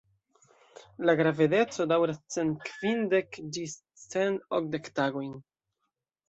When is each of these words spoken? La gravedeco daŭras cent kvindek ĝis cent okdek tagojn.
La 1.09 1.13
gravedeco 1.19 1.85
daŭras 1.91 2.21
cent 2.35 2.55
kvindek 2.71 3.39
ĝis 3.59 3.77
cent 4.07 4.43
okdek 4.61 4.91
tagojn. 5.01 5.39